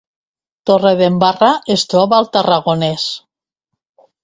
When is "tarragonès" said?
2.39-3.07